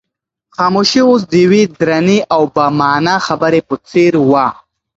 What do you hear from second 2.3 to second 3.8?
او با مانا خبرې په